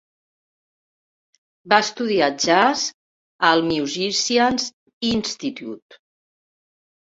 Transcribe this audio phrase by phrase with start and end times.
[1.73, 2.87] Va estudiar jazz
[3.53, 4.69] al Musicians
[5.15, 6.03] Institute.